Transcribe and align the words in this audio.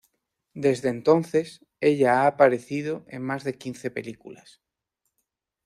Desde 0.55 0.89
entonces, 0.89 1.63
ella 1.79 2.23
ha 2.23 2.25
aparecido 2.29 3.05
en 3.07 3.21
más 3.21 3.43
de 3.43 3.59
quince 3.59 3.91
películas. 3.91 4.59